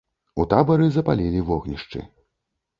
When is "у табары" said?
0.43-0.87